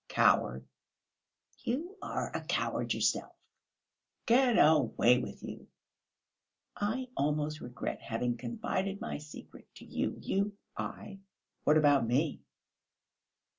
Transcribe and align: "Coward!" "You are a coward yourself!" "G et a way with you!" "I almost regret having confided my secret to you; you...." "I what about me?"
"Coward!" 0.07 0.63
"You 1.59 1.95
are 2.01 2.35
a 2.35 2.41
coward 2.43 2.91
yourself!" 2.91 3.31
"G 4.25 4.33
et 4.33 4.57
a 4.57 4.79
way 4.79 5.19
with 5.19 5.43
you!" 5.43 5.67
"I 6.75 7.09
almost 7.15 7.61
regret 7.61 8.01
having 8.01 8.35
confided 8.35 8.99
my 8.99 9.19
secret 9.19 9.67
to 9.75 9.85
you; 9.85 10.17
you...." 10.19 10.53
"I 10.75 11.19
what 11.65 11.77
about 11.77 12.07
me?" 12.07 12.41